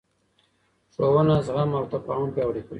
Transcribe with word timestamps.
ښوونه 0.93 1.35
زغم 1.47 1.69
او 1.79 1.85
تفاهم 1.93 2.29
پیاوړی 2.35 2.61
کوي 2.63 2.69